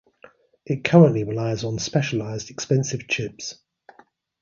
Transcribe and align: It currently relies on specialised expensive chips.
It 0.65 0.83
currently 0.83 1.23
relies 1.25 1.63
on 1.63 1.77
specialised 1.77 2.49
expensive 2.49 3.07
chips. 3.07 3.59